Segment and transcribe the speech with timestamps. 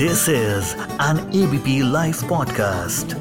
[0.00, 3.14] This is an ABP Life podcast.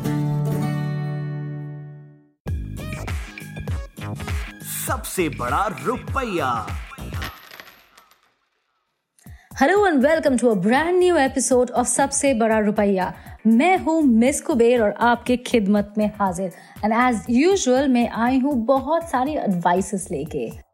[4.88, 6.50] सबसे बड़ा रुपया।
[9.62, 13.14] Hello and welcome to a brand new episode of सबसे बड़ा रुपया।
[13.48, 16.52] मैं हूँ मिस कुबेर और आपके खिदमत में हाजिर।
[16.86, 20.65] एंड एज यूजुअल मैं आई हूँ बहुत सारी एडवाइसेस लेके।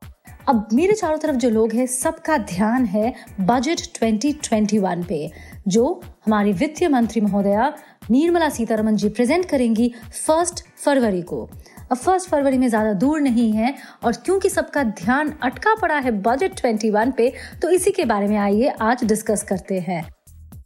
[0.50, 5.30] अब मेरे चारों तरफ़ जो लोग हैं, सबका ध्यान है बजट 2021 पे,
[5.68, 7.68] जो हमारी वित्तीय मंत्री महोदया
[8.12, 11.44] निर्मला सीतारमन जी प्रेजेंट करेंगी फ़र्स्ट फरवरी को।
[11.92, 16.12] अब फ़र्स्ट फरवरी में ज़्यादा दूर नहीं है और क्योंकि सबका ध्यान अटका पड़ा है
[16.22, 17.32] बजट 21 पे
[17.62, 20.04] तो इसी के बारे में आइए आज डिस्कस करते हैं।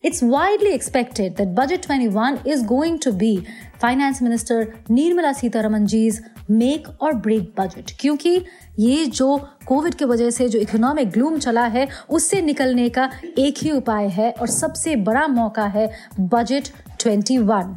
[0.06, 3.48] It's widely expected that Budget 21 is going to be
[3.80, 8.34] Finance Minister Nirmala Sitaramanji's make or break budget क्योंकि
[8.80, 9.38] ये जो
[9.68, 14.08] कोविड की वजह से जो इकोनॉमिक ग्लूम चला है उससे निकलने का एक ही उपाय
[14.18, 17.76] है और सबसे बड़ा मौका है बजट 21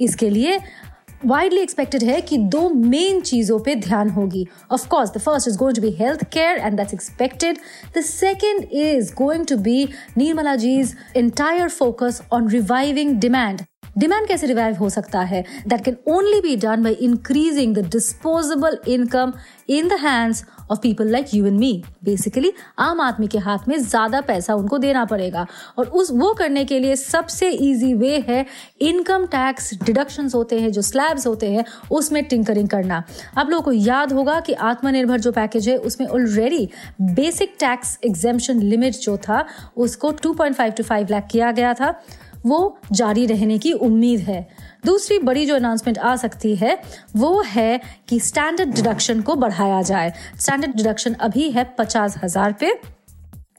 [0.00, 0.58] इसके लिए
[1.24, 5.58] वाइडली एक्सपेक्टेड है कि दो मेन चीज़ों पे ध्यान होगी। Of course the first is
[5.58, 7.58] going to be health care and that's expected
[7.96, 9.84] the second is going to be
[10.18, 13.62] Nirmala जीज entire focus on reviving demand
[13.98, 15.44] demand कैसे रिवाइव हो सकता है?
[15.68, 19.32] That can only be done by increasing the disposable income
[19.68, 23.76] in the hands of people like you and me basically आम आदमी के हाथ में
[23.78, 25.46] ज़्यादा पैसा उनको देना पड़ेगा।
[25.78, 28.44] और उस वो करने के लिए सबसे ईजी वे है
[28.80, 33.02] इनकम टैक्स डिडक्शन होते हैं, जो स्लैब्स होते हैं, उसमें टिंकरिंग करना।
[33.38, 36.68] आप लोगों को याद होगा कि आत्मनिर्भर जो पैकेज है, उसमें already
[37.02, 39.44] basic tax exemption limit जो था,
[39.76, 41.94] उसको 2.5 टू 5 लाख किया गया था।
[42.46, 44.46] वो जारी रहने की उम्मीद है।
[44.84, 46.78] दूसरी बड़ी जो अनाउंसमेंट आ सकती है,
[47.16, 52.78] वो है कि स्टैंडर्ड डिडक्शन को बढ़ाया जाए। स्टैंडर्ड डिडक्शन अभी है पचास हज़ार पे।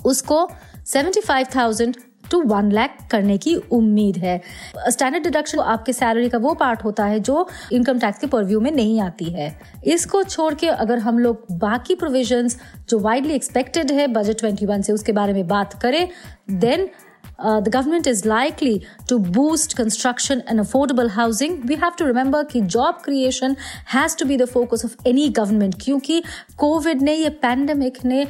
[0.05, 0.47] उसको
[0.85, 1.95] seventy five thousand
[2.31, 4.41] to one lakh करने की उम्मीद है।
[4.89, 8.71] स्टैंडर्ड डिडक्शन आपके सैलरी का वो पार्ट होता है जो इनकम टैक्स के परव्यू में
[8.71, 9.47] नहीं आती है।
[9.85, 14.93] इसको छोड़ के अगर हम लोग बाकी प्रोविजंस जो वाइडली एक्सपेक्टेड है बजट 21 से
[14.93, 16.07] उसके बारे में बात करें
[16.51, 16.89] then
[17.38, 22.44] uh, the government is likely to boost construction and affordable housing we have to remember
[22.44, 26.22] कि job creation has to be the focus of any government क्योंकि
[26.58, 28.22] कोविड ने ये पैंडमिक ने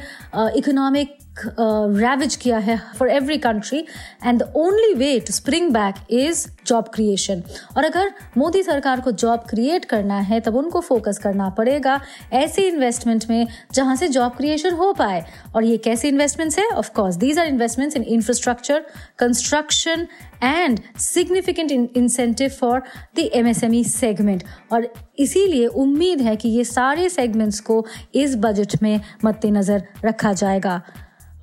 [0.57, 3.78] इकोनॉमिक रैवेज किया है for every country
[4.24, 7.42] and the only way to spring back is job creation
[7.76, 12.00] और अगर मोदी सरकार को जॉब क्रिएट करना है तब उनको फोकस करना पड़ेगा
[12.32, 15.24] ऐसे इन्वेस्टमेंट में जहाँ से जॉब क्रिएशन हो पाए।
[15.56, 16.68] और ये कैसे इन्वेस्टमेंट्स है?
[16.68, 18.84] Of course these are investments in infrastructure
[19.18, 20.06] construction
[20.42, 22.82] and significant incentive for
[23.16, 27.84] the MSME segment और इसीलिए उम्मीद है कि ये सारे सेगमेंट्स को
[28.14, 30.80] इस बजट में मद्देनजर रखा जाएगा।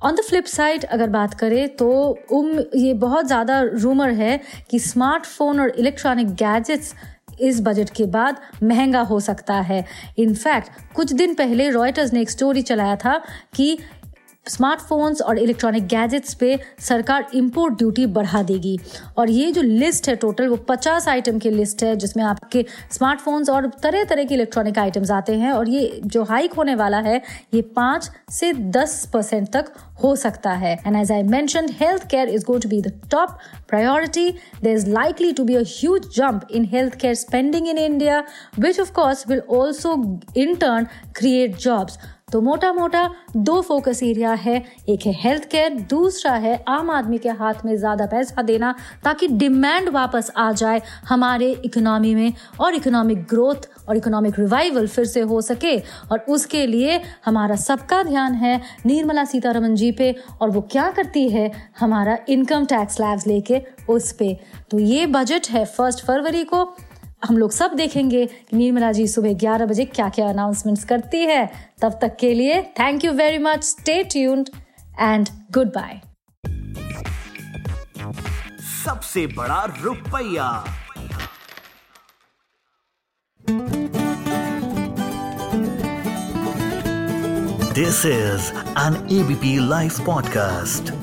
[0.04, 1.88] ऑन द फ्लिप साइड अगर बात करें तो
[2.32, 4.40] उम, ये बहुत ज़्यादा रूमर है
[4.70, 6.94] कि स्मार्टफ़ोन और इलेक्ट्रॉनिक गैजेट्स
[7.40, 9.84] इस बजट के बाद महँगा हो सकता है।
[10.18, 13.20] इनफैक्ट कुछ दिन पहले रॉयटर्स ने एक स्टोरी चलाया था
[13.54, 13.78] कि
[14.46, 18.78] स्मार्टफोन्स और इलेक्ट्रॉनिक गैजेट्स पे सरकार इंपोर्ट ड्यूटी बढ़ा देगी।
[19.18, 23.50] और ये जो लिस्ट है टोटल वो पचास आइटम की लिस्ट है, जिसमें आपके स्मार्टफोन्स
[23.50, 27.20] और तरह तरह के इलेक्ट्रॉनिक आइटम्स आते हैं, और ये जो हाइक होने वाला है,
[27.54, 29.72] ये पाँच से दस परसेंट तक
[30.02, 33.38] हो सकता है। And as I mention health care is going to be the top
[33.68, 34.28] priority
[34.62, 38.22] there is likely to be a huge jump in health care spending in India
[38.58, 39.94] which of course will also
[40.36, 40.86] in turn
[41.16, 41.98] create jobs
[42.32, 44.56] तो मोटा मोटा दो focus area है।
[44.88, 49.28] एक है health care दूसरा है आम आदमी के हाथ में ज़्यादा पैसा देना ताकि
[49.30, 55.20] डिमांड वापस आ जाए हमारे इकोनॉमी में और इकोनॉमिक ग्रोथ और इकोनॉमिक रिवाइवल फिर से
[55.22, 60.60] हो सके। और उसके लिए हमारा सबका ध्यान है निर्मला सीतारमन जी पे और वो
[60.72, 61.50] क्या करती है
[61.80, 64.36] हमारा इनकम टैक्स लैब्स लेके उस पे।
[64.70, 66.64] तो ये बजट है फ़र्स्ट फरवरी को।
[67.24, 71.50] हम लोग सब देखेंगे कि निर्मला जी सुबह 11 बजे क्या क्या अनाउंसमेंट्स करती है।
[71.82, 74.48] तब तक के लिए thank you very much stay tuned
[75.00, 75.28] and
[75.68, 76.00] goodbye
[78.84, 80.64] सबसे बड़ा रुपया।
[87.72, 91.01] This is an ABP live podcast